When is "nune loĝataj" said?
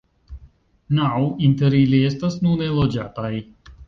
2.47-3.31